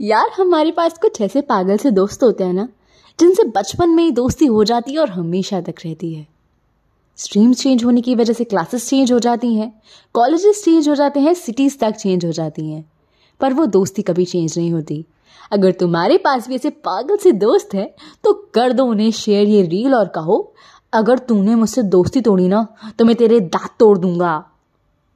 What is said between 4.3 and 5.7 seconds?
हो जाती है और हमेशा